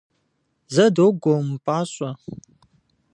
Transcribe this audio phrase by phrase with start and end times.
[0.73, 2.09] Зэ, догуэ, умыпӏащӏэ!